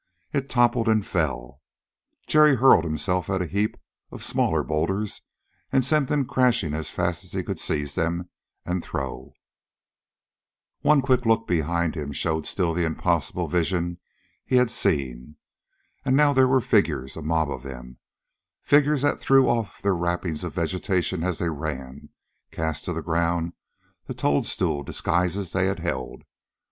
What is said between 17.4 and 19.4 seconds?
of them figures that